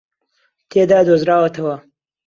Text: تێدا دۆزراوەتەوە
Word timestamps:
تێدا 0.69 0.99
دۆزراوەتەوە 1.07 1.75